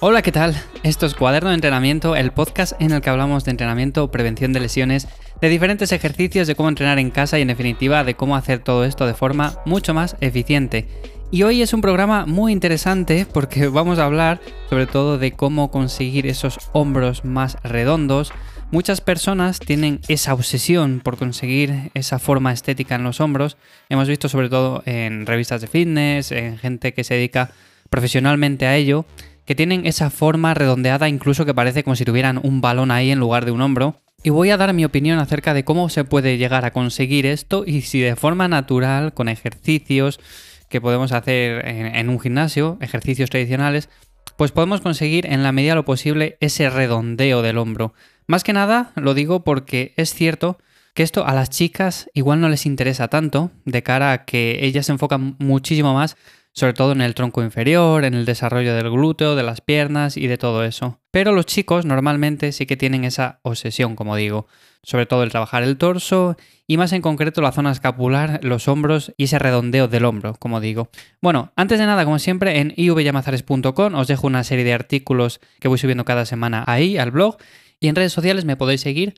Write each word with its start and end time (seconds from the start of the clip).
Hola, 0.00 0.22
¿qué 0.22 0.32
tal? 0.32 0.56
Esto 0.82 1.06
es 1.06 1.14
Cuaderno 1.14 1.50
de 1.50 1.54
Entrenamiento, 1.54 2.16
el 2.16 2.32
podcast 2.32 2.72
en 2.80 2.92
el 2.92 3.00
que 3.00 3.10
hablamos 3.10 3.44
de 3.44 3.50
entrenamiento, 3.50 4.10
prevención 4.10 4.52
de 4.52 4.60
lesiones, 4.60 5.06
de 5.40 5.48
diferentes 5.48 5.92
ejercicios, 5.92 6.46
de 6.46 6.54
cómo 6.54 6.68
entrenar 6.70 6.98
en 6.98 7.10
casa 7.10 7.38
y 7.38 7.42
en 7.42 7.48
definitiva 7.48 8.02
de 8.02 8.14
cómo 8.14 8.36
hacer 8.36 8.60
todo 8.60 8.84
esto 8.84 9.06
de 9.06 9.14
forma 9.14 9.58
mucho 9.66 9.94
más 9.94 10.16
eficiente. 10.20 10.88
Y 11.30 11.44
hoy 11.44 11.62
es 11.62 11.72
un 11.72 11.80
programa 11.80 12.26
muy 12.26 12.52
interesante 12.52 13.26
porque 13.32 13.68
vamos 13.68 13.98
a 13.98 14.06
hablar 14.06 14.40
sobre 14.68 14.86
todo 14.86 15.18
de 15.18 15.32
cómo 15.32 15.70
conseguir 15.70 16.26
esos 16.26 16.58
hombros 16.72 17.24
más 17.24 17.56
redondos. 17.62 18.32
Muchas 18.72 19.00
personas 19.00 19.58
tienen 19.58 20.00
esa 20.06 20.32
obsesión 20.32 21.00
por 21.00 21.16
conseguir 21.16 21.90
esa 21.94 22.20
forma 22.20 22.52
estética 22.52 22.94
en 22.94 23.02
los 23.02 23.20
hombros. 23.20 23.56
Hemos 23.88 24.06
visto 24.06 24.28
sobre 24.28 24.48
todo 24.48 24.84
en 24.86 25.26
revistas 25.26 25.60
de 25.60 25.66
fitness, 25.66 26.30
en 26.30 26.56
gente 26.56 26.94
que 26.94 27.02
se 27.02 27.14
dedica 27.14 27.50
profesionalmente 27.90 28.68
a 28.68 28.76
ello, 28.76 29.06
que 29.44 29.56
tienen 29.56 29.86
esa 29.86 30.08
forma 30.08 30.54
redondeada 30.54 31.08
incluso 31.08 31.44
que 31.44 31.52
parece 31.52 31.82
como 31.82 31.96
si 31.96 32.04
tuvieran 32.04 32.38
un 32.40 32.60
balón 32.60 32.92
ahí 32.92 33.10
en 33.10 33.18
lugar 33.18 33.44
de 33.44 33.50
un 33.50 33.60
hombro. 33.60 33.96
Y 34.22 34.30
voy 34.30 34.50
a 34.50 34.56
dar 34.56 34.72
mi 34.72 34.84
opinión 34.84 35.18
acerca 35.18 35.52
de 35.52 35.64
cómo 35.64 35.88
se 35.88 36.04
puede 36.04 36.38
llegar 36.38 36.64
a 36.64 36.72
conseguir 36.72 37.26
esto 37.26 37.64
y 37.66 37.80
si 37.80 37.98
de 37.98 38.14
forma 38.14 38.46
natural, 38.46 39.14
con 39.14 39.28
ejercicios 39.28 40.20
que 40.68 40.80
podemos 40.80 41.10
hacer 41.10 41.66
en, 41.66 42.08
un 42.08 42.20
gimnasio, 42.20 42.78
ejercicios 42.80 43.30
tradicionales, 43.30 43.88
pues 44.36 44.52
podemos 44.52 44.80
conseguir 44.80 45.26
en 45.26 45.42
la 45.42 45.50
medida 45.50 45.72
de 45.72 45.76
lo 45.76 45.84
posible 45.84 46.36
ese 46.40 46.70
redondeo 46.70 47.42
del 47.42 47.58
hombro. 47.58 47.94
Más 48.30 48.44
que 48.44 48.52
nada 48.52 48.92
lo 48.94 49.12
digo 49.14 49.42
porque 49.42 49.92
es 49.96 50.14
cierto 50.14 50.56
que 50.94 51.02
esto 51.02 51.26
a 51.26 51.34
las 51.34 51.50
chicas 51.50 52.08
igual 52.14 52.40
no 52.40 52.48
les 52.48 52.64
interesa 52.64 53.08
tanto, 53.08 53.50
de 53.64 53.82
cara 53.82 54.12
a 54.12 54.24
que 54.24 54.64
ellas 54.64 54.86
se 54.86 54.92
enfocan 54.92 55.34
muchísimo 55.40 55.94
más 55.94 56.16
sobre 56.52 56.72
todo 56.72 56.92
en 56.92 57.00
el 57.00 57.14
tronco 57.14 57.42
inferior, 57.42 58.04
en 58.04 58.14
el 58.14 58.24
desarrollo 58.24 58.74
del 58.74 58.90
glúteo, 58.90 59.34
de 59.34 59.42
las 59.42 59.60
piernas 59.60 60.16
y 60.16 60.28
de 60.28 60.38
todo 60.38 60.64
eso. 60.64 61.00
Pero 61.10 61.32
los 61.32 61.46
chicos 61.46 61.86
normalmente 61.86 62.52
sí 62.52 62.66
que 62.66 62.76
tienen 62.76 63.04
esa 63.04 63.40
obsesión, 63.42 63.96
como 63.96 64.14
digo, 64.14 64.46
sobre 64.82 65.06
todo 65.06 65.22
el 65.22 65.30
trabajar 65.30 65.62
el 65.62 65.76
torso 65.76 66.36
y 66.66 66.76
más 66.76 66.92
en 66.92 67.02
concreto 67.02 67.40
la 67.40 67.52
zona 67.52 67.72
escapular, 67.72 68.40
los 68.42 68.68
hombros 68.68 69.12
y 69.16 69.24
ese 69.24 69.38
redondeo 69.38 69.88
del 69.88 70.04
hombro, 70.04 70.34
como 70.34 70.60
digo. 70.60 70.88
Bueno, 71.20 71.52
antes 71.56 71.78
de 71.78 71.86
nada, 71.86 72.04
como 72.04 72.18
siempre, 72.18 72.60
en 72.60 72.74
ivyamazares.com 72.76 73.94
os 73.94 74.06
dejo 74.06 74.26
una 74.26 74.44
serie 74.44 74.64
de 74.64 74.74
artículos 74.74 75.40
que 75.58 75.68
voy 75.68 75.78
subiendo 75.78 76.04
cada 76.04 76.26
semana 76.26 76.64
ahí, 76.66 76.96
al 76.98 77.10
blog, 77.10 77.38
y 77.80 77.88
en 77.88 77.96
redes 77.96 78.12
sociales 78.12 78.44
me 78.44 78.56
podéis 78.56 78.82
seguir 78.82 79.14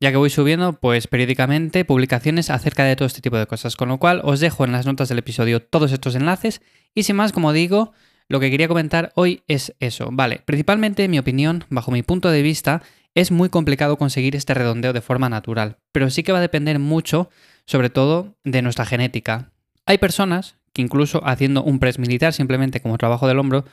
ya 0.00 0.10
que 0.10 0.16
voy 0.16 0.30
subiendo 0.30 0.74
pues 0.74 1.06
periódicamente 1.06 1.84
publicaciones 1.84 2.50
acerca 2.50 2.84
de 2.84 2.96
todo 2.96 3.06
este 3.06 3.22
tipo 3.22 3.38
de 3.38 3.46
cosas, 3.46 3.76
con 3.76 3.88
lo 3.88 3.98
cual 3.98 4.20
os 4.24 4.40
dejo 4.40 4.64
en 4.64 4.72
las 4.72 4.86
notas 4.86 5.08
del 5.08 5.18
episodio 5.18 5.62
todos 5.62 5.92
estos 5.92 6.14
enlaces. 6.14 6.60
Y 6.94 7.04
sin 7.04 7.16
más, 7.16 7.32
como 7.32 7.52
digo, 7.52 7.92
lo 8.28 8.40
que 8.40 8.50
quería 8.50 8.68
comentar 8.68 9.12
hoy 9.14 9.42
es 9.46 9.74
eso, 9.80 10.08
vale, 10.12 10.42
principalmente 10.44 11.04
en 11.04 11.10
mi 11.10 11.18
opinión, 11.18 11.64
bajo 11.70 11.90
mi 11.90 12.02
punto 12.02 12.30
de 12.30 12.42
vista, 12.42 12.82
es 13.14 13.30
muy 13.30 13.48
complicado 13.48 13.96
conseguir 13.96 14.36
este 14.36 14.52
redondeo 14.52 14.92
de 14.92 15.00
forma 15.00 15.28
natural, 15.28 15.78
pero 15.92 16.10
sí 16.10 16.22
que 16.22 16.32
va 16.32 16.38
a 16.38 16.42
depender 16.42 16.78
mucho, 16.78 17.30
sobre 17.64 17.88
todo, 17.88 18.36
de 18.44 18.62
nuestra 18.62 18.84
genética. 18.84 19.52
Hay 19.86 19.98
personas 19.98 20.56
que 20.72 20.82
incluso 20.82 21.26
haciendo 21.26 21.62
un 21.62 21.78
press 21.78 21.98
militar 21.98 22.34
simplemente 22.34 22.80
como 22.80 22.98
trabajo 22.98 23.26
del 23.26 23.38
hombro, 23.38 23.64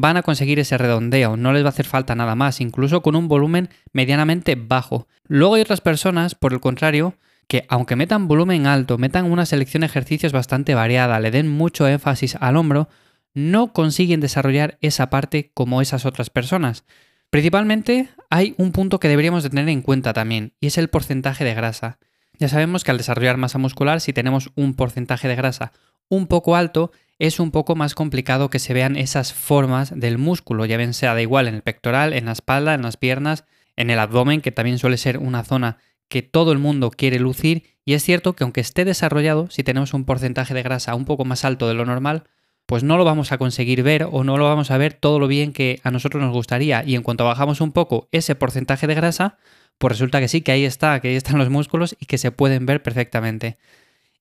van 0.00 0.16
a 0.16 0.22
conseguir 0.22 0.58
ese 0.58 0.78
redondeo, 0.78 1.36
no 1.36 1.52
les 1.52 1.62
va 1.62 1.68
a 1.68 1.70
hacer 1.70 1.86
falta 1.86 2.14
nada 2.14 2.34
más, 2.34 2.60
incluso 2.60 3.02
con 3.02 3.16
un 3.16 3.28
volumen 3.28 3.70
medianamente 3.92 4.54
bajo. 4.54 5.06
Luego 5.26 5.54
hay 5.54 5.62
otras 5.62 5.80
personas, 5.80 6.34
por 6.34 6.52
el 6.52 6.60
contrario, 6.60 7.14
que 7.48 7.64
aunque 7.68 7.96
metan 7.96 8.28
volumen 8.28 8.66
alto, 8.66 8.98
metan 8.98 9.30
una 9.30 9.46
selección 9.46 9.80
de 9.80 9.86
ejercicios 9.86 10.32
bastante 10.32 10.74
variada, 10.74 11.18
le 11.20 11.30
den 11.30 11.48
mucho 11.48 11.88
énfasis 11.88 12.36
al 12.40 12.56
hombro, 12.56 12.88
no 13.34 13.72
consiguen 13.72 14.20
desarrollar 14.20 14.78
esa 14.80 15.10
parte 15.10 15.50
como 15.54 15.80
esas 15.80 16.04
otras 16.04 16.30
personas. 16.30 16.84
Principalmente 17.30 18.08
hay 18.30 18.54
un 18.58 18.72
punto 18.72 19.00
que 19.00 19.08
deberíamos 19.08 19.42
de 19.42 19.50
tener 19.50 19.68
en 19.68 19.82
cuenta 19.82 20.12
también, 20.12 20.54
y 20.60 20.66
es 20.66 20.78
el 20.78 20.88
porcentaje 20.88 21.44
de 21.44 21.54
grasa. 21.54 21.98
Ya 22.38 22.48
sabemos 22.48 22.84
que 22.84 22.90
al 22.90 22.98
desarrollar 22.98 23.36
masa 23.36 23.58
muscular, 23.58 24.00
si 24.00 24.12
tenemos 24.12 24.50
un 24.54 24.74
porcentaje 24.74 25.28
de 25.28 25.36
grasa 25.36 25.72
un 26.08 26.26
poco 26.26 26.56
alto, 26.56 26.92
es 27.18 27.40
un 27.40 27.50
poco 27.50 27.74
más 27.74 27.94
complicado 27.94 28.50
que 28.50 28.58
se 28.58 28.74
vean 28.74 28.96
esas 28.96 29.32
formas 29.32 29.98
del 29.98 30.18
músculo, 30.18 30.64
ya 30.66 30.76
bien 30.76 30.94
sea 30.94 31.14
da 31.14 31.22
igual 31.22 31.48
en 31.48 31.54
el 31.54 31.62
pectoral, 31.62 32.12
en 32.12 32.26
la 32.26 32.32
espalda, 32.32 32.74
en 32.74 32.82
las 32.82 32.96
piernas, 32.96 33.44
en 33.76 33.90
el 33.90 33.98
abdomen, 33.98 34.40
que 34.40 34.52
también 34.52 34.78
suele 34.78 34.96
ser 34.96 35.18
una 35.18 35.44
zona 35.44 35.78
que 36.08 36.22
todo 36.22 36.52
el 36.52 36.58
mundo 36.58 36.90
quiere 36.90 37.18
lucir, 37.18 37.64
y 37.84 37.94
es 37.94 38.02
cierto 38.02 38.34
que 38.34 38.44
aunque 38.44 38.60
esté 38.60 38.84
desarrollado, 38.84 39.48
si 39.50 39.62
tenemos 39.62 39.94
un 39.94 40.04
porcentaje 40.04 40.54
de 40.54 40.62
grasa 40.62 40.94
un 40.94 41.04
poco 41.04 41.24
más 41.24 41.44
alto 41.44 41.68
de 41.68 41.74
lo 41.74 41.84
normal, 41.84 42.24
pues 42.68 42.84
no 42.84 42.98
lo 42.98 43.04
vamos 43.04 43.32
a 43.32 43.38
conseguir 43.38 43.82
ver 43.82 44.06
o 44.12 44.24
no 44.24 44.36
lo 44.36 44.44
vamos 44.44 44.70
a 44.70 44.76
ver 44.76 44.92
todo 44.92 45.18
lo 45.18 45.26
bien 45.26 45.54
que 45.54 45.80
a 45.84 45.90
nosotros 45.90 46.22
nos 46.22 46.34
gustaría. 46.34 46.84
Y 46.84 46.96
en 46.96 47.02
cuanto 47.02 47.24
bajamos 47.24 47.62
un 47.62 47.72
poco 47.72 48.08
ese 48.12 48.34
porcentaje 48.34 48.86
de 48.86 48.94
grasa, 48.94 49.38
pues 49.78 49.92
resulta 49.92 50.20
que 50.20 50.28
sí, 50.28 50.42
que 50.42 50.52
ahí 50.52 50.66
está, 50.66 51.00
que 51.00 51.08
ahí 51.08 51.16
están 51.16 51.38
los 51.38 51.48
músculos 51.48 51.96
y 51.98 52.04
que 52.04 52.18
se 52.18 52.30
pueden 52.30 52.66
ver 52.66 52.82
perfectamente. 52.82 53.56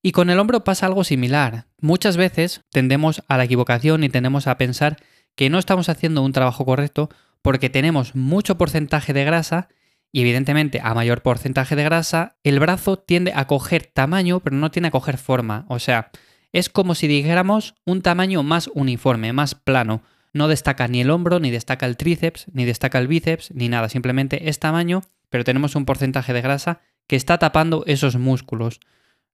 Y 0.01 0.11
con 0.11 0.29
el 0.29 0.39
hombro 0.39 0.63
pasa 0.63 0.85
algo 0.85 1.03
similar. 1.03 1.67
Muchas 1.81 2.17
veces 2.17 2.61
tendemos 2.71 3.23
a 3.27 3.37
la 3.37 3.45
equivocación 3.45 4.03
y 4.03 4.09
tendemos 4.09 4.47
a 4.47 4.57
pensar 4.57 4.97
que 5.35 5.49
no 5.49 5.59
estamos 5.59 5.89
haciendo 5.89 6.21
un 6.21 6.33
trabajo 6.33 6.65
correcto 6.65 7.09
porque 7.41 7.69
tenemos 7.69 8.15
mucho 8.15 8.57
porcentaje 8.57 9.13
de 9.13 9.23
grasa 9.23 9.69
y 10.11 10.21
evidentemente 10.21 10.79
a 10.83 10.93
mayor 10.93 11.21
porcentaje 11.21 11.75
de 11.75 11.83
grasa 11.83 12.37
el 12.43 12.59
brazo 12.59 12.97
tiende 12.97 13.33
a 13.35 13.45
coger 13.45 13.85
tamaño 13.85 14.39
pero 14.39 14.55
no 14.55 14.71
tiene 14.71 14.89
a 14.89 14.91
coger 14.91 15.17
forma. 15.17 15.65
O 15.67 15.79
sea, 15.79 16.11
es 16.51 16.69
como 16.69 16.95
si 16.95 17.07
dijéramos 17.07 17.75
un 17.85 18.01
tamaño 18.01 18.43
más 18.43 18.69
uniforme, 18.73 19.33
más 19.33 19.55
plano. 19.55 20.01
No 20.33 20.47
destaca 20.47 20.87
ni 20.87 21.01
el 21.01 21.09
hombro, 21.09 21.39
ni 21.39 21.51
destaca 21.51 21.85
el 21.85 21.97
tríceps, 21.97 22.45
ni 22.53 22.65
destaca 22.65 22.99
el 22.99 23.07
bíceps, 23.07 23.51
ni 23.51 23.69
nada. 23.69 23.89
Simplemente 23.89 24.49
es 24.49 24.59
tamaño, 24.59 25.01
pero 25.29 25.43
tenemos 25.43 25.75
un 25.75 25.85
porcentaje 25.85 26.33
de 26.33 26.41
grasa 26.41 26.81
que 27.07 27.15
está 27.15 27.37
tapando 27.37 27.83
esos 27.87 28.17
músculos. 28.17 28.79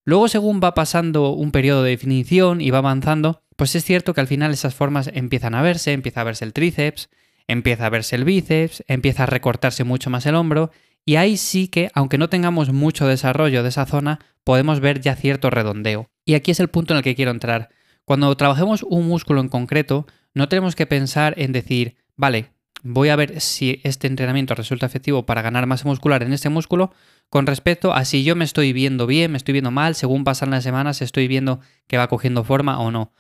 Luego, 0.06 0.28
según 0.28 0.60
va 0.62 0.74
pasando 0.74 1.32
un 1.32 1.52
periodo 1.52 1.84
de 1.84 1.92
definición 1.92 2.60
y 2.62 2.72
va 2.72 2.80
avanzando, 2.80 3.42
pues 3.56 3.76
es 3.76 3.86
cierto 3.86 4.14
que 4.14 4.22
al 4.22 4.28
final 4.28 4.52
esas 4.52 4.76
formas 4.76 5.10
empiezan 5.14 5.56
a 5.56 5.62
verse, 5.62 5.94
empieza 5.94 6.22
a 6.22 6.26
verse 6.26 6.44
el 6.44 6.54
tríceps, 6.54 7.10
empieza 7.48 7.86
a 7.86 7.90
verse 7.90 8.16
el 8.16 8.26
bíceps, 8.26 8.84
empieza 8.88 9.24
a 9.24 9.28
recortarse 9.28 9.84
mucho 9.84 10.10
más 10.10 10.26
el 10.26 10.36
hombro, 10.36 10.72
y 11.06 11.16
ahí 11.16 11.38
sí 11.38 11.68
que, 11.68 11.90
aunque 11.94 12.18
no 12.18 12.30
tengamos 12.30 12.72
mucho 12.72 13.08
desarrollo 13.08 13.64
de 13.64 13.70
esa 13.70 13.86
zona, 13.86 14.20
podemos 14.44 14.80
ver 14.80 15.02
ya 15.02 15.16
cierto 15.16 15.50
redondeo. 15.50 16.10
Y 16.26 16.36
aquí 16.36 16.52
es 16.52 16.60
el 16.60 16.70
punto 16.70 16.94
en 16.94 16.98
el 16.98 17.04
que 17.04 17.16
quiero 17.16 17.32
entrar. 17.32 17.70
Cuando 18.06 18.36
trabajemos 18.36 18.84
un 18.84 19.08
músculo 19.08 19.42
en 19.42 19.50
concreto, 19.50 20.06
no 20.34 20.50
tenemos 20.50 20.76
que 20.76 20.86
pensar 20.86 21.34
en 21.38 21.52
decir, 21.52 21.96
vale, 22.16 22.52
voy 22.84 23.10
a 23.10 23.16
ver 23.16 23.40
si 23.42 23.82
este 23.84 24.08
entrenamiento 24.08 24.54
resulta 24.56 24.86
efectivo 24.86 25.26
para 25.26 25.42
ganar 25.42 25.66
masa 25.66 25.88
muscular 25.88 26.22
en 26.22 26.34
este 26.34 26.50
músculo, 26.50 26.92
con 27.30 27.48
respecto 27.48 27.94
a 27.94 28.06
si 28.06 28.24
yo 28.24 28.36
me 28.36 28.46
estoy 28.46 28.74
viendo 28.74 29.08
bien, 29.08 29.32
me 29.32 29.38
estoy 29.38 29.54
viendo 29.54 29.72
mal, 29.72 29.96
según 29.96 30.24
pasan 30.24 30.52
las 30.52 30.64
semanas 30.64 31.02
estoy 31.02 31.28
viendo 31.28 31.62
que 31.88 31.98
va 31.98 32.08
cogiendo 32.08 32.44
forma 32.44 32.80
o 32.80 32.92
no. 32.92 33.14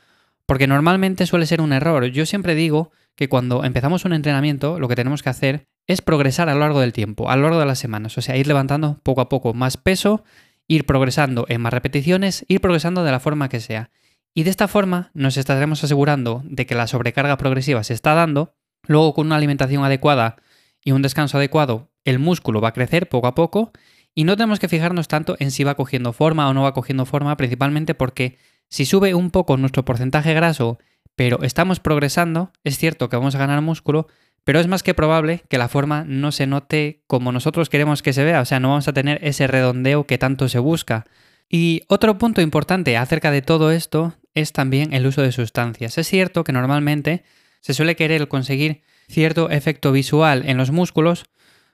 Porque 0.45 0.67
normalmente 0.67 1.25
suele 1.25 1.45
ser 1.45 1.61
un 1.61 1.73
error. 1.73 2.05
Yo 2.05 2.25
siempre 2.25 2.53
digo 2.53 2.91
que 3.15 3.29
cuando 3.29 3.63
empezamos 3.63 4.05
un 4.05 4.13
entrenamiento 4.13 4.77
lo 4.79 4.87
que 4.87 4.95
tenemos 4.95 5.23
que 5.23 5.29
hacer 5.29 5.67
es 5.87 6.01
progresar 6.01 6.49
a 6.49 6.53
lo 6.53 6.59
largo 6.59 6.79
del 6.79 6.93
tiempo, 6.93 7.29
a 7.29 7.35
lo 7.35 7.43
largo 7.43 7.59
de 7.59 7.65
las 7.65 7.79
semanas. 7.79 8.17
O 8.17 8.21
sea, 8.21 8.37
ir 8.37 8.47
levantando 8.47 8.99
poco 9.03 9.21
a 9.21 9.29
poco 9.29 9.53
más 9.53 9.77
peso, 9.77 10.23
ir 10.67 10.85
progresando 10.85 11.45
en 11.49 11.61
más 11.61 11.73
repeticiones, 11.73 12.45
ir 12.47 12.61
progresando 12.61 13.03
de 13.03 13.11
la 13.11 13.19
forma 13.19 13.49
que 13.49 13.59
sea. 13.59 13.89
Y 14.33 14.43
de 14.43 14.49
esta 14.49 14.67
forma 14.67 15.11
nos 15.13 15.37
estaremos 15.37 15.83
asegurando 15.83 16.41
de 16.45 16.65
que 16.65 16.75
la 16.75 16.87
sobrecarga 16.87 17.37
progresiva 17.37 17.83
se 17.83 17.93
está 17.93 18.13
dando. 18.13 18.55
Luego 18.87 19.13
con 19.13 19.27
una 19.27 19.37
alimentación 19.37 19.83
adecuada 19.83 20.37
y 20.83 20.91
un 20.91 21.01
descanso 21.01 21.37
adecuado, 21.37 21.89
el 22.03 22.19
músculo 22.19 22.61
va 22.61 22.69
a 22.69 22.73
crecer 22.73 23.07
poco 23.07 23.27
a 23.27 23.35
poco 23.35 23.71
y 24.15 24.25
no 24.25 24.35
tenemos 24.35 24.59
que 24.59 24.69
fijarnos 24.69 25.07
tanto 25.07 25.35
en 25.39 25.51
si 25.51 25.63
va 25.63 25.75
cogiendo 25.75 26.13
forma 26.13 26.47
o 26.49 26.53
no 26.53 26.63
va 26.63 26.73
cogiendo 26.73 27.05
forma, 27.05 27.37
principalmente 27.37 27.95
porque 27.95 28.37
si 28.69 28.85
sube 28.85 29.13
un 29.13 29.31
poco 29.31 29.57
nuestro 29.57 29.85
porcentaje 29.85 30.33
graso, 30.33 30.79
pero 31.15 31.41
estamos 31.43 31.79
progresando, 31.79 32.51
es 32.63 32.77
cierto 32.77 33.09
que 33.09 33.17
vamos 33.17 33.35
a 33.35 33.39
ganar 33.39 33.61
músculo, 33.61 34.07
pero 34.43 34.59
es 34.59 34.67
más 34.67 34.83
que 34.83 34.93
probable 34.93 35.43
que 35.47 35.57
la 35.57 35.69
forma 35.69 36.03
no 36.05 36.31
se 36.31 36.47
note 36.47 37.03
como 37.07 37.31
nosotros 37.31 37.69
queremos 37.69 38.01
que 38.01 38.13
se 38.13 38.23
vea, 38.23 38.41
o 38.41 38.45
sea, 38.45 38.59
no 38.59 38.69
vamos 38.69 38.87
a 38.87 38.93
tener 38.93 39.19
ese 39.23 39.47
redondeo 39.47 40.05
que 40.05 40.17
tanto 40.17 40.49
se 40.49 40.59
busca. 40.59 41.05
Y 41.49 41.83
otro 41.87 42.17
punto 42.17 42.41
importante 42.41 42.97
acerca 42.97 43.31
de 43.31 43.41
todo 43.41 43.71
esto 43.71 44.15
es 44.33 44.51
también 44.51 44.93
el 44.93 45.05
uso 45.05 45.21
de 45.21 45.31
sustancias. 45.31 45.97
Es 45.97 46.07
cierto 46.07 46.43
que 46.43 46.51
normalmente 46.51 47.23
se 47.63 47.73
suele 47.73 47.95
querer 47.95 48.27
conseguir 48.27 48.81
cierto 49.07 49.49
efecto 49.49 49.93
visual 49.93 50.43
en 50.45 50.57
los 50.57 50.71
músculos, 50.71 51.25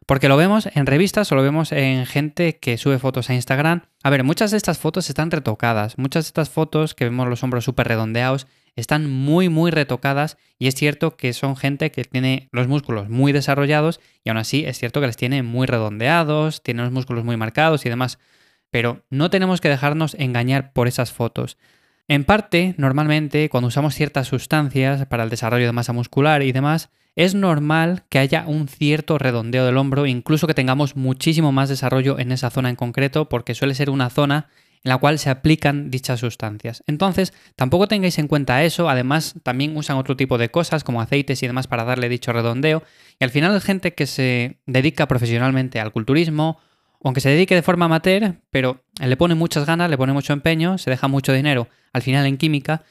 porque 0.06 0.30
lo 0.30 0.38
vemos 0.38 0.70
en 0.74 0.86
revistas 0.86 1.32
o 1.32 1.36
lo 1.36 1.42
vemos 1.42 1.72
en 1.72 2.06
gente 2.06 2.58
que 2.60 2.78
sube 2.78 3.00
fotos 3.00 3.30
a 3.30 3.34
Instagram. 3.34 3.84
A 4.04 4.10
ver, 4.12 4.24
muchas 4.24 4.52
de 4.52 4.58
estas 4.58 4.78
fotos 4.78 5.10
están 5.10 5.32
retocadas. 5.32 5.98
Muchas 5.98 6.26
de 6.26 6.28
estas 6.28 6.50
fotos 6.50 6.94
que 6.94 7.06
vemos 7.06 7.28
los 7.28 7.44
hombros 7.44 7.66
súper 7.66 7.88
redondeados 7.88 8.48
están 8.76 9.10
muy, 9.10 9.50
muy 9.50 9.72
retocadas. 9.72 10.38
Y 10.60 10.68
es 10.68 10.76
cierto 10.76 11.16
que 11.18 11.34
son 11.34 11.56
gente 11.56 11.92
que 11.92 12.04
tiene 12.04 12.50
los 12.52 12.68
músculos 12.68 13.10
muy 13.10 13.32
desarrollados 13.32 14.00
y 14.24 14.30
aún 14.30 14.38
así 14.38 14.66
es 14.66 14.78
cierto 14.78 15.02
que 15.02 15.08
les 15.08 15.18
tiene 15.18 15.44
muy 15.44 15.68
redondeados, 15.68 16.64
tiene 16.64 16.84
los 16.84 16.92
músculos 16.92 17.24
muy 17.24 17.38
marcados 17.38 17.86
y 17.86 17.90
demás. 17.90 18.20
Pero 18.72 19.04
no 19.10 19.30
tenemos 19.30 19.60
que 19.60 19.70
dejarnos 19.70 20.16
engañar 20.16 20.72
por 20.72 20.88
esas 20.88 21.12
fotos. 21.12 21.58
En 22.10 22.24
parte, 22.24 22.74
normalmente, 22.78 23.50
cuando 23.50 23.68
usamos 23.68 23.94
ciertas 23.94 24.26
sustancias 24.26 25.06
para 25.06 25.22
el 25.22 25.30
desarrollo 25.30 25.68
de 25.68 25.74
masa 25.74 25.94
muscular 25.94 26.42
y 26.42 26.52
demás, 26.52 26.90
es 27.16 27.36
normal 27.36 28.02
que 28.10 28.18
haya 28.18 28.46
un 28.48 28.68
cierto 28.68 29.20
redondeo 29.20 29.64
del 29.64 29.78
hombro, 29.78 30.08
incluso 30.08 30.48
que 30.48 30.56
tengamos 30.56 30.96
muchísimo 30.96 31.52
más 31.52 31.70
desarrollo 31.70 32.18
en 32.18 32.32
esa 32.32 32.50
zona 32.50 32.72
en 32.72 32.76
concreto, 32.76 33.30
porque 33.30 33.54
suele 33.54 33.76
ser 33.76 33.92
una 33.92 34.10
zona 34.10 34.48
en 34.84 34.90
la 34.90 34.98
cual 34.98 35.20
se 35.20 35.30
aplican 35.30 35.92
dichas 35.92 36.22
sustancias. 36.22 36.84
Entonces, 36.88 37.32
tampoco 37.56 37.88
tengáis 37.88 38.18
en 38.18 38.28
cuenta 38.28 38.64
eso, 38.64 38.90
además 38.90 39.36
también 39.44 39.78
usan 39.78 39.98
otro 39.98 40.18
tipo 40.18 40.40
de 40.40 40.50
cosas 40.50 40.84
como 40.84 41.02
aceites 41.02 41.44
y 41.44 41.48
demás 41.48 41.68
para 41.68 41.84
darle 41.84 42.10
dicho 42.10 42.34
redondeo, 42.34 42.82
y 43.20 43.24
al 43.24 43.30
final 43.30 43.62
gente 43.62 43.94
que 43.94 44.08
se 44.08 44.58
dedica 44.66 45.08
profesionalmente 45.08 45.80
al 45.80 45.92
culturismo, 45.92 46.60
aunque 47.04 47.22
se 47.22 47.30
dedique 47.30 47.56
de 47.56 47.62
forma 47.62 47.86
amateur, 47.86 48.36
pero 48.50 48.84
le 49.00 49.18
pone 49.18 49.36
muchas 49.36 49.66
ganas, 49.66 49.90
le 49.90 49.98
pone 49.98 50.14
mucho 50.14 50.34
empeño, 50.34 50.78
se 50.78 50.90
deja 50.90 51.08
mucho 51.08 51.34
dinero 51.34 51.68
al 51.94 52.02
final 52.02 52.26
en 52.26 52.38
química, 52.38 52.84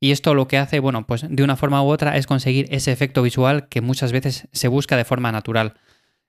y 0.00 0.12
esto 0.12 0.34
lo 0.34 0.46
que 0.46 0.58
hace, 0.58 0.78
bueno, 0.78 1.06
pues 1.06 1.24
de 1.28 1.42
una 1.42 1.56
forma 1.56 1.82
u 1.82 1.86
otra 1.86 2.16
es 2.16 2.26
conseguir 2.26 2.66
ese 2.70 2.92
efecto 2.92 3.22
visual 3.22 3.68
que 3.68 3.80
muchas 3.80 4.12
veces 4.12 4.48
se 4.52 4.68
busca 4.68 4.96
de 4.96 5.04
forma 5.04 5.32
natural. 5.32 5.74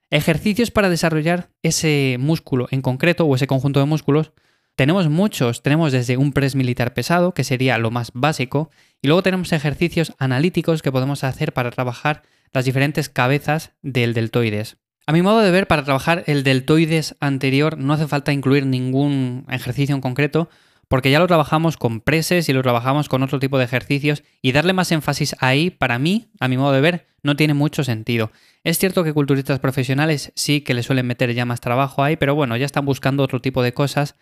Ejercicios 0.09 0.71
para 0.71 0.89
desarrollar 0.89 1.51
ese 1.61 2.17
músculo 2.19 2.67
en 2.71 2.81
concreto 2.81 3.25
o 3.25 3.35
ese 3.35 3.45
conjunto 3.45 3.79
de 3.79 3.85
músculos 3.85 4.33
tenemos 4.75 5.09
muchos, 5.09 5.61
tenemos 5.61 5.91
desde 5.91 6.15
un 6.15 6.31
press 6.31 6.55
militar 6.55 6.93
pesado, 6.93 7.33
que 7.33 7.43
sería 7.43 7.77
lo 7.77 7.91
más 7.91 8.11
básico, 8.13 8.71
y 9.01 9.07
luego 9.07 9.21
tenemos 9.21 9.51
ejercicios 9.51 10.13
analíticos 10.19 10.81
que 10.81 10.91
podemos 10.91 11.25
hacer 11.25 11.51
para 11.51 11.69
trabajar 11.69 12.23
las 12.53 12.63
diferentes 12.63 13.09
cabezas 13.09 13.73
del 13.81 14.13
deltoides. 14.13 14.77
A 15.09 15.11
mi 15.11 15.23
modo 15.23 15.39
de 15.39 15.49
ver, 15.49 15.65
para 15.65 15.83
trabajar 15.83 16.23
el 16.27 16.43
deltoides 16.43 17.15
anterior 17.19 17.79
no 17.79 17.93
hace 17.93 18.07
falta 18.07 18.31
incluir 18.31 18.67
ningún 18.67 19.43
ejercicio 19.49 19.95
en 19.95 20.01
concreto, 20.01 20.51
porque 20.87 21.09
ya 21.09 21.17
lo 21.17 21.25
trabajamos 21.25 21.77
con 21.77 21.99
preses 21.99 22.47
y 22.47 22.53
lo 22.53 22.61
trabajamos 22.61 23.09
con 23.09 23.23
otro 23.23 23.39
tipo 23.39 23.57
de 23.57 23.63
ejercicios, 23.63 24.21
y 24.43 24.51
darle 24.51 24.73
más 24.73 24.91
énfasis 24.91 25.35
ahí, 25.39 25.71
para 25.71 25.97
mí, 25.97 26.29
a 26.39 26.47
mi 26.47 26.57
modo 26.57 26.73
de 26.73 26.81
ver, 26.81 27.07
no 27.23 27.35
tiene 27.35 27.55
mucho 27.55 27.83
sentido. 27.83 28.31
Es 28.63 28.77
cierto 28.77 29.03
que 29.03 29.11
culturistas 29.11 29.57
profesionales 29.57 30.31
sí 30.35 30.61
que 30.61 30.75
le 30.75 30.83
suelen 30.83 31.07
meter 31.07 31.33
ya 31.33 31.43
más 31.43 31.59
trabajo 31.59 32.03
ahí, 32.03 32.15
pero 32.15 32.35
bueno, 32.35 32.55
ya 32.55 32.67
están 32.67 32.85
buscando 32.85 33.23
otro 33.23 33.41
tipo 33.41 33.63
de 33.63 33.73
cosas 33.73 34.13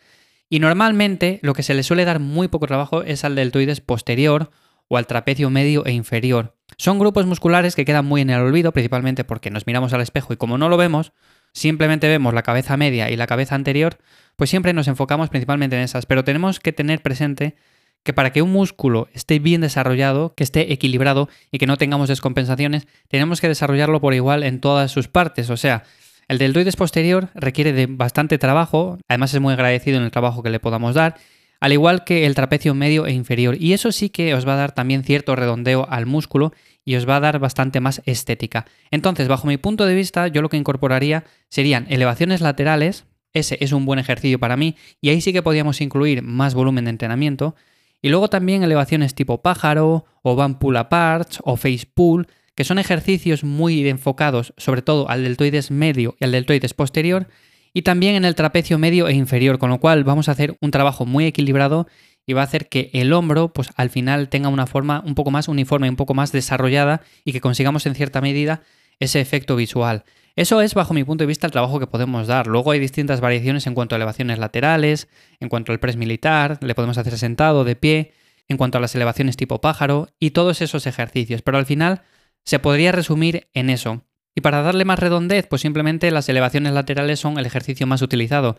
y 0.47 0.59
normalmente 0.59 1.39
lo 1.41 1.53
que 1.53 1.63
se 1.63 1.73
le 1.73 1.83
suele 1.83 2.05
dar 2.05 2.21
muy 2.21 2.47
poco 2.47 2.65
trabajo 2.65 3.03
es 3.03 3.25
al 3.25 3.35
deltoides 3.35 3.81
posterior 3.81 4.51
o 4.87 4.97
al 4.97 5.07
trapecio 5.07 5.49
medio 5.49 5.85
e 5.85 5.91
inferior. 5.91 6.55
Son 6.77 6.99
grupos 6.99 7.25
musculares 7.25 7.75
que 7.75 7.85
quedan 7.85 8.05
muy 8.05 8.21
en 8.21 8.29
el 8.29 8.41
olvido, 8.41 8.71
principalmente 8.71 9.23
porque 9.23 9.49
nos 9.49 9.67
miramos 9.67 9.93
al 9.93 10.01
espejo 10.01 10.33
y 10.33 10.37
como 10.37 10.57
no 10.57 10.69
lo 10.69 10.77
vemos, 10.77 11.13
simplemente 11.53 12.07
vemos 12.07 12.33
la 12.33 12.43
cabeza 12.43 12.77
media 12.77 13.09
y 13.09 13.15
la 13.15 13.27
cabeza 13.27 13.55
anterior, 13.55 13.97
pues 14.35 14.49
siempre 14.49 14.73
nos 14.73 14.87
enfocamos 14.87 15.29
principalmente 15.29 15.75
en 15.75 15.81
esas. 15.81 16.05
Pero 16.05 16.23
tenemos 16.23 16.59
que 16.59 16.73
tener 16.73 17.01
presente 17.01 17.55
que 18.03 18.13
para 18.13 18.31
que 18.31 18.41
un 18.41 18.51
músculo 18.51 19.09
esté 19.13 19.39
bien 19.39 19.61
desarrollado, 19.61 20.33
que 20.35 20.43
esté 20.43 20.71
equilibrado 20.71 21.29
y 21.51 21.57
que 21.57 21.67
no 21.67 21.77
tengamos 21.77 22.09
descompensaciones, 22.09 22.87
tenemos 23.09 23.41
que 23.41 23.47
desarrollarlo 23.47 23.99
por 23.99 24.13
igual 24.13 24.43
en 24.43 24.61
todas 24.61 24.91
sus 24.91 25.07
partes. 25.07 25.49
O 25.49 25.57
sea, 25.57 25.83
el 26.27 26.37
deltoides 26.37 26.75
posterior 26.75 27.29
requiere 27.35 27.73
de 27.73 27.87
bastante 27.87 28.37
trabajo, 28.37 28.97
además 29.07 29.33
es 29.33 29.41
muy 29.41 29.53
agradecido 29.53 29.97
en 29.97 30.03
el 30.03 30.11
trabajo 30.11 30.43
que 30.43 30.49
le 30.49 30.59
podamos 30.59 30.95
dar, 30.95 31.15
al 31.59 31.73
igual 31.73 32.03
que 32.03 32.25
el 32.25 32.35
trapecio 32.35 32.73
medio 32.73 33.05
e 33.05 33.13
inferior. 33.13 33.55
Y 33.59 33.73
eso 33.73 33.91
sí 33.91 34.09
que 34.09 34.33
os 34.33 34.47
va 34.47 34.53
a 34.53 34.57
dar 34.57 34.71
también 34.73 35.03
cierto 35.03 35.35
redondeo 35.35 35.87
al 35.89 36.05
músculo 36.05 36.53
y 36.85 36.95
os 36.95 37.07
va 37.07 37.17
a 37.17 37.19
dar 37.19 37.39
bastante 37.39 37.79
más 37.79 38.01
estética. 38.05 38.65
Entonces, 38.91 39.27
bajo 39.27 39.47
mi 39.47 39.57
punto 39.57 39.85
de 39.85 39.95
vista, 39.95 40.27
yo 40.27 40.41
lo 40.41 40.49
que 40.49 40.57
incorporaría 40.57 41.25
serían 41.49 41.85
elevaciones 41.89 42.41
laterales, 42.41 43.05
ese 43.33 43.57
es 43.59 43.73
un 43.73 43.85
buen 43.85 43.99
ejercicio 43.99 44.39
para 44.39 44.55
mí, 44.55 44.75
y 45.01 45.09
ahí 45.09 45.19
sí 45.19 45.33
que 45.33 45.43
podríamos 45.43 45.81
incluir 45.81 46.21
más 46.21 46.53
volumen 46.53 46.85
de 46.85 46.91
entrenamiento. 46.91 47.55
Y 48.01 48.09
luego 48.09 48.29
también 48.29 48.63
elevaciones 48.63 49.15
tipo 49.15 49.41
pájaro, 49.41 50.05
o 50.21 50.35
van 50.35 50.59
pull 50.59 50.77
aparts, 50.77 51.39
o 51.43 51.57
face 51.57 51.87
pull, 51.93 52.27
que 52.55 52.63
son 52.63 52.79
ejercicios 52.79 53.43
muy 53.43 53.87
enfocados 53.87 54.53
sobre 54.57 54.81
todo 54.81 55.09
al 55.09 55.23
deltoides 55.23 55.69
medio 55.69 56.15
y 56.19 56.23
al 56.23 56.31
deltoides 56.31 56.73
posterior, 56.73 57.27
y 57.73 57.81
también 57.83 58.15
en 58.15 58.25
el 58.25 58.35
trapecio 58.35 58.77
medio 58.77 59.07
e 59.07 59.13
inferior, 59.13 59.57
con 59.59 59.69
lo 59.69 59.79
cual 59.79 60.03
vamos 60.03 60.29
a 60.29 60.31
hacer 60.31 60.55
un 60.61 60.71
trabajo 60.71 61.05
muy 61.05 61.25
equilibrado 61.25 61.87
y 62.25 62.33
va 62.33 62.41
a 62.41 62.45
hacer 62.45 62.67
que 62.67 62.89
el 62.93 63.13
hombro, 63.13 63.53
pues 63.53 63.69
al 63.75 63.89
final 63.89 64.29
tenga 64.29 64.49
una 64.49 64.67
forma 64.67 65.01
un 65.05 65.15
poco 65.15 65.31
más 65.31 65.47
uniforme, 65.47 65.89
un 65.89 65.95
poco 65.95 66.13
más 66.13 66.31
desarrollada 66.31 67.01
y 67.23 67.31
que 67.31 67.41
consigamos 67.41 67.85
en 67.85 67.95
cierta 67.95 68.21
medida 68.21 68.61
ese 68.99 69.21
efecto 69.21 69.55
visual. 69.55 70.03
Eso 70.35 70.61
es, 70.61 70.75
bajo 70.75 70.93
mi 70.93 71.03
punto 71.03 71.23
de 71.23 71.27
vista, 71.27 71.47
el 71.47 71.51
trabajo 71.51 71.79
que 71.79 71.87
podemos 71.87 72.27
dar. 72.27 72.45
Luego 72.45 72.71
hay 72.71 72.79
distintas 72.79 73.21
variaciones 73.21 73.65
en 73.65 73.73
cuanto 73.73 73.95
a 73.95 73.97
elevaciones 73.97 74.37
laterales, 74.37 75.07
en 75.39 75.49
cuanto 75.49 75.71
al 75.71 75.79
press 75.79 75.95
militar, 75.95 76.59
le 76.61 76.75
podemos 76.75 76.97
hacer 76.99 77.17
sentado, 77.17 77.63
de 77.63 77.75
pie, 77.75 78.13
en 78.47 78.57
cuanto 78.57 78.77
a 78.77 78.81
las 78.81 78.93
elevaciones 78.93 79.35
tipo 79.35 79.61
pájaro 79.61 80.09
y 80.19 80.31
todos 80.31 80.61
esos 80.61 80.85
ejercicios. 80.85 81.41
Pero 81.41 81.57
al 81.57 81.65
final 81.65 82.03
se 82.43 82.59
podría 82.59 82.91
resumir 82.91 83.47
en 83.53 83.69
eso. 83.71 84.03
Y 84.37 84.41
para 84.41 84.61
darle 84.61 84.85
más 84.85 84.99
redondez, 84.99 85.47
pues 85.47 85.63
simplemente 85.63 86.11
las 86.11 86.29
elevaciones 86.29 86.71
laterales 86.71 87.19
son 87.19 87.39
el 87.39 87.47
ejercicio 87.47 87.87
más 87.87 88.03
utilizado. 88.03 88.55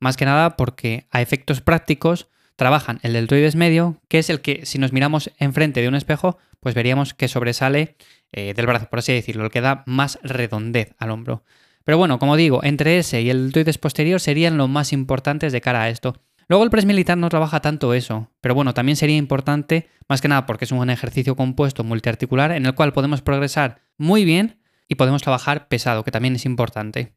Más 0.00 0.16
que 0.16 0.24
nada 0.24 0.56
porque 0.56 1.06
a 1.12 1.22
efectos 1.22 1.60
prácticos 1.60 2.26
trabajan 2.56 2.98
el 3.04 3.12
deltoides 3.12 3.54
medio, 3.54 4.00
que 4.08 4.18
es 4.18 4.28
el 4.28 4.40
que 4.40 4.66
si 4.66 4.78
nos 4.78 4.92
miramos 4.92 5.30
enfrente 5.38 5.82
de 5.82 5.86
un 5.86 5.94
espejo, 5.94 6.38
pues 6.58 6.74
veríamos 6.74 7.14
que 7.14 7.28
sobresale 7.28 7.94
eh, 8.32 8.54
del 8.54 8.66
brazo, 8.66 8.88
por 8.90 8.98
así 8.98 9.12
decirlo, 9.12 9.44
el 9.44 9.52
que 9.52 9.60
da 9.60 9.84
más 9.86 10.18
redondez 10.24 10.96
al 10.98 11.12
hombro. 11.12 11.44
Pero 11.84 11.96
bueno, 11.96 12.18
como 12.18 12.34
digo, 12.34 12.64
entre 12.64 12.98
ese 12.98 13.22
y 13.22 13.30
el 13.30 13.52
deltoides 13.52 13.78
posterior 13.78 14.18
serían 14.18 14.56
los 14.56 14.68
más 14.68 14.92
importantes 14.92 15.52
de 15.52 15.60
cara 15.60 15.82
a 15.82 15.90
esto. 15.90 16.16
Luego 16.48 16.64
el 16.64 16.70
press 16.70 16.86
militar 16.86 17.16
no 17.16 17.28
trabaja 17.28 17.60
tanto 17.60 17.94
eso, 17.94 18.32
pero 18.40 18.56
bueno, 18.56 18.74
también 18.74 18.96
sería 18.96 19.16
importante, 19.16 19.90
más 20.08 20.20
que 20.20 20.26
nada 20.26 20.44
porque 20.46 20.64
es 20.64 20.72
un 20.72 20.90
ejercicio 20.90 21.36
compuesto 21.36 21.84
multiarticular 21.84 22.50
en 22.50 22.66
el 22.66 22.74
cual 22.74 22.92
podemos 22.92 23.22
progresar 23.22 23.82
muy 23.96 24.24
bien 24.24 24.59
y 24.90 24.96
podemos 24.96 25.22
trabajar 25.22 25.68
pesado, 25.68 26.02
que 26.02 26.10
también 26.10 26.34
es 26.34 26.44
importante. 26.44 27.14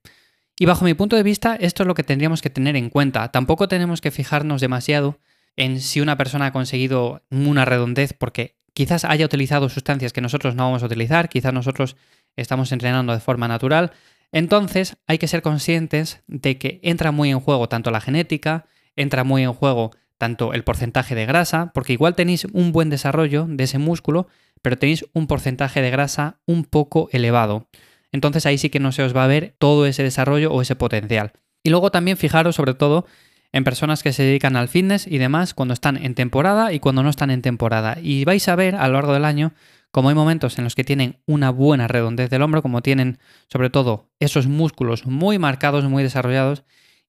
Y 0.58 0.66
bajo 0.66 0.86
mi 0.86 0.94
punto 0.94 1.16
de 1.16 1.24
vista, 1.24 1.56
esto 1.56 1.82
es 1.82 1.88
lo 1.88 1.96
que 1.96 2.04
tendríamos 2.04 2.44
que 2.44 2.52
tener 2.52 2.76
en 2.76 2.92
cuenta. 2.92 3.30
Tampoco 3.32 3.68
tenemos 3.68 4.00
que 4.00 4.12
fijarnos 4.12 4.62
demasiado 4.62 5.20
en 5.56 5.82
si 5.82 6.00
una 6.00 6.16
persona 6.16 6.46
ha 6.46 6.54
conseguido 6.54 7.24
una 7.32 7.66
redondez 7.66 8.14
porque 8.14 8.60
quizás 8.76 9.06
haya 9.06 9.26
utilizado 9.26 9.70
sustancias 9.70 10.14
que 10.14 10.22
nosotros 10.22 10.54
no 10.54 10.66
vamos 10.66 10.84
a 10.84 10.86
utilizar, 10.86 11.30
quizás 11.30 11.52
nosotros 11.52 11.98
estamos 12.36 12.72
entrenando 12.72 13.12
de 13.12 13.20
forma 13.20 13.48
natural. 13.48 13.92
Entonces 14.32 14.98
hay 15.08 15.18
que 15.18 15.28
ser 15.28 15.42
conscientes 15.42 16.22
de 16.28 16.60
que 16.60 16.80
entra 16.84 17.12
muy 17.12 17.32
en 17.32 17.40
juego 17.40 17.70
tanto 17.70 17.90
la 17.90 18.02
genética, 18.02 18.66
entra 18.96 19.24
muy 19.24 19.42
en 19.42 19.54
juego 19.54 19.92
tanto 20.24 20.54
el 20.54 20.64
porcentaje 20.64 21.16
de 21.16 21.26
grasa, 21.26 21.72
porque 21.74 21.92
igual 21.92 22.16
tenéis 22.16 22.48
un 22.54 22.72
buen 22.72 22.90
desarrollo 22.90 23.46
de 23.46 23.66
ese 23.66 23.78
músculo, 23.78 24.30
pero 24.62 24.78
tenéis 24.78 25.04
un 25.12 25.28
porcentaje 25.28 25.82
de 25.82 25.90
grasa 25.90 26.38
un 26.46 26.64
poco 26.64 27.10
elevado. 27.12 27.68
Entonces 28.14 28.46
ahí 28.46 28.58
sí 28.58 28.70
que 28.70 28.80
no 28.80 28.94
se 28.94 29.04
os 29.04 29.14
va 29.14 29.26
a 29.26 29.28
ver 29.28 29.54
todo 29.58 29.86
ese 29.86 30.02
desarrollo 30.02 30.54
o 30.54 30.62
ese 30.62 30.78
potencial. 30.78 31.34
Y 31.62 31.72
luego 31.72 31.92
también 31.92 32.16
fijaros 32.16 32.56
sobre 32.56 32.74
todo 32.74 33.06
en 33.52 33.66
personas 33.66 34.02
que 34.02 34.14
se 34.14 34.24
dedican 34.24 34.56
al 34.56 34.70
fitness 34.70 35.08
y 35.08 35.18
demás 35.18 35.54
cuando 35.54 35.74
están 35.74 35.98
en 35.98 36.16
temporada 36.16 36.72
y 36.72 36.80
cuando 36.80 37.04
no 37.04 37.10
están 37.10 37.30
en 37.30 37.42
temporada. 37.42 37.98
Y 38.02 38.24
vais 38.24 38.48
a 38.48 38.56
ver 38.56 38.76
a 38.76 38.88
lo 38.88 38.94
largo 38.94 39.12
del 39.12 39.26
año 39.26 39.52
como 39.92 40.08
hay 40.08 40.16
momentos 40.16 40.58
en 40.58 40.64
los 40.64 40.74
que 40.74 40.86
tienen 40.86 41.18
una 41.26 41.50
buena 41.50 41.90
redondez 41.90 42.30
del 42.30 42.44
hombro, 42.44 42.62
como 42.62 42.82
tienen 42.82 43.20
sobre 43.52 43.70
todo 43.70 44.08
esos 44.22 44.48
músculos 44.48 45.06
muy 45.06 45.38
marcados, 45.38 45.84
muy 45.84 46.02
desarrollados, 46.02 46.64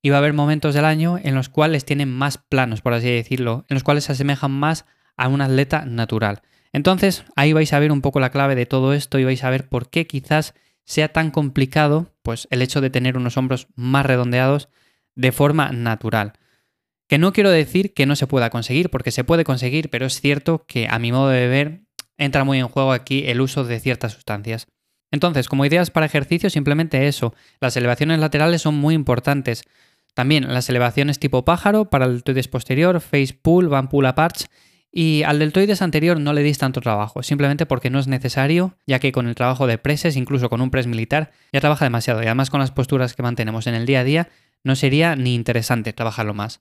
y 0.05 0.11
va 0.11 0.17
a 0.17 0.19
haber 0.19 0.35
momentos 0.35 0.75
del 0.75 0.85
año 0.85 1.19
en 1.23 1.35
los 1.35 1.49
cuales 1.49 1.87
tienen 1.87 2.13
más 2.13 2.37
planos, 2.37 2.83
por 2.83 2.93
así 2.93 3.09
decirlo, 3.11 3.65
en 3.71 3.75
los 3.77 3.85
cuales 3.85 4.05
se 4.05 4.13
asemejan 4.13 4.51
más 4.51 4.85
a 5.17 5.29
un 5.29 5.41
atleta 5.41 5.87
natural. 5.87 6.43
Entonces, 6.75 7.25
ahí 7.37 7.55
vais 7.55 7.73
a 7.73 7.79
ver 7.79 7.91
un 7.91 8.03
poco 8.03 8.21
la 8.21 8.29
clave 8.29 8.55
de 8.55 8.67
todo 8.67 8.93
esto 8.93 9.19
y 9.19 9.25
vais 9.25 9.43
a 9.43 9.49
ver 9.49 9.67
por 9.67 9.89
qué 9.89 10.07
quizás 10.07 10.53
sea 10.85 11.09
tan 11.09 11.31
complicado 11.31 12.13
pues 12.23 12.47
el 12.51 12.61
hecho 12.61 12.83
de 12.83 12.91
tener 12.91 13.17
unos 13.17 13.39
hombros 13.39 13.69
más 13.77 14.05
redondeados 14.05 14.69
de 15.15 15.33
forma 15.33 15.73
natural. 15.73 16.35
Que 17.09 17.17
no 17.17 17.33
quiero 17.33 17.49
decir 17.49 17.95
que 17.95 18.05
no 18.05 18.15
se 18.15 18.27
pueda 18.27 18.51
conseguir, 18.51 18.91
porque 18.91 19.11
se 19.11 19.25
puede 19.25 19.45
conseguir, 19.45 19.89
pero 19.89 20.05
es 20.05 20.21
cierto 20.21 20.67
que 20.67 20.87
a 20.87 20.99
mi 20.99 21.13
modo 21.13 21.31
de 21.31 21.49
ver 21.49 21.81
entra 22.19 22.45
muy 22.45 22.59
en 22.59 22.69
juego 22.69 22.93
aquí 22.93 23.25
el 23.27 23.41
uso 23.41 23.65
de 23.65 23.81
ciertas 23.81 24.13
sustancias. 24.13 24.67
Entonces, 25.15 25.49
como 25.49 25.65
ideas 25.65 25.91
para 25.91 26.07
ejercicio, 26.07 26.51
simplemente 26.51 27.07
eso. 27.07 27.35
Las 27.61 27.77
elevaciones 27.77 28.19
laterales 28.19 28.63
son 28.63 28.75
muy 28.75 28.95
importantes. 28.97 29.63
También 30.15 30.53
las 30.53 30.69
elevaciones 30.69 31.19
tipo 31.19 31.45
pájaro 31.45 31.91
para 31.91 32.07
el 32.07 32.13
deltoides 32.13 32.49
posterior, 32.49 33.01
face 33.01 33.37
pull, 33.41 33.69
van 33.69 33.89
pull 33.89 34.07
aparts. 34.07 34.49
Y 34.91 35.25
al 35.25 35.41
deltoides 35.41 35.83
anterior 35.83 36.21
no 36.21 36.33
le 36.33 36.45
dis 36.45 36.59
tanto 36.59 36.81
trabajo, 36.81 37.25
simplemente 37.25 37.67
porque 37.67 37.91
no 37.91 37.99
es 37.99 38.07
necesario, 38.07 38.77
ya 38.87 39.01
que 39.01 39.11
con 39.11 39.27
el 39.27 39.35
trabajo 39.35 39.67
de 39.67 39.77
preses, 39.77 40.17
incluso 40.17 40.49
con 40.49 40.61
un 40.61 40.71
press 40.71 40.87
militar, 40.87 41.33
ya 41.53 41.61
trabaja 41.61 41.85
demasiado. 41.85 42.23
Y 42.23 42.27
además 42.27 42.49
con 42.49 42.61
las 42.61 42.71
posturas 42.71 43.15
que 43.15 43.25
mantenemos 43.25 43.67
en 43.67 43.75
el 43.75 43.87
día 43.87 44.01
a 44.01 44.05
día, 44.05 44.29
no 44.63 44.77
sería 44.77 45.17
ni 45.17 45.35
interesante 45.35 45.93
trabajarlo 45.93 46.33
más. 46.33 46.61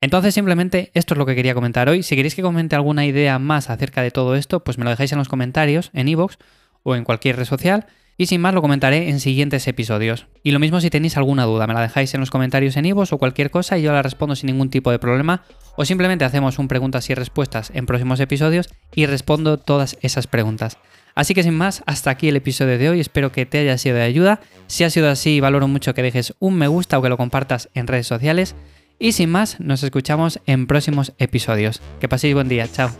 Entonces 0.00 0.34
simplemente 0.34 0.90
esto 0.94 1.14
es 1.14 1.18
lo 1.18 1.24
que 1.24 1.36
quería 1.36 1.54
comentar 1.54 1.88
hoy. 1.88 2.02
Si 2.02 2.16
queréis 2.16 2.34
que 2.34 2.42
comente 2.42 2.74
alguna 2.74 3.06
idea 3.06 3.38
más 3.38 3.70
acerca 3.70 4.02
de 4.02 4.10
todo 4.10 4.34
esto, 4.34 4.64
pues 4.64 4.76
me 4.76 4.82
lo 4.82 4.90
dejáis 4.90 5.12
en 5.12 5.18
los 5.18 5.28
comentarios, 5.28 5.90
en 5.94 6.08
iVoox 6.08 6.38
o 6.82 6.96
en 6.96 7.04
cualquier 7.04 7.36
red 7.36 7.44
social. 7.44 7.86
Y 8.16 8.26
sin 8.26 8.40
más 8.40 8.54
lo 8.54 8.62
comentaré 8.62 9.08
en 9.08 9.20
siguientes 9.20 9.66
episodios. 9.66 10.26
Y 10.42 10.50
lo 10.50 10.58
mismo 10.58 10.80
si 10.80 10.90
tenéis 10.90 11.16
alguna 11.16 11.44
duda, 11.44 11.66
me 11.66 11.74
la 11.74 11.80
dejáis 11.80 12.12
en 12.14 12.20
los 12.20 12.30
comentarios 12.30 12.76
en 12.76 12.84
Ivos 12.84 13.12
o 13.12 13.18
cualquier 13.18 13.50
cosa 13.50 13.78
y 13.78 13.82
yo 13.82 13.92
la 13.92 14.02
respondo 14.02 14.36
sin 14.36 14.48
ningún 14.48 14.70
tipo 14.70 14.90
de 14.90 14.98
problema. 14.98 15.42
O 15.76 15.84
simplemente 15.84 16.24
hacemos 16.24 16.58
un 16.58 16.68
preguntas 16.68 17.08
y 17.10 17.14
respuestas 17.14 17.70
en 17.74 17.86
próximos 17.86 18.20
episodios 18.20 18.68
y 18.94 19.06
respondo 19.06 19.58
todas 19.58 19.96
esas 20.02 20.26
preguntas. 20.26 20.78
Así 21.14 21.34
que 21.34 21.42
sin 21.42 21.54
más, 21.54 21.82
hasta 21.86 22.10
aquí 22.10 22.28
el 22.28 22.36
episodio 22.36 22.78
de 22.78 22.90
hoy, 22.90 23.00
espero 23.00 23.32
que 23.32 23.46
te 23.46 23.58
haya 23.58 23.76
sido 23.78 23.96
de 23.96 24.02
ayuda. 24.02 24.40
Si 24.66 24.84
ha 24.84 24.90
sido 24.90 25.10
así, 25.10 25.40
valoro 25.40 25.68
mucho 25.68 25.94
que 25.94 26.02
dejes 26.02 26.34
un 26.38 26.56
me 26.56 26.68
gusta 26.68 26.98
o 26.98 27.02
que 27.02 27.08
lo 27.08 27.16
compartas 27.16 27.68
en 27.74 27.86
redes 27.86 28.06
sociales. 28.06 28.54
Y 28.98 29.12
sin 29.12 29.30
más, 29.30 29.58
nos 29.60 29.82
escuchamos 29.82 30.40
en 30.46 30.66
próximos 30.66 31.12
episodios. 31.18 31.82
Que 32.00 32.08
paséis 32.08 32.34
buen 32.34 32.48
día, 32.48 32.68
chao. 32.70 32.90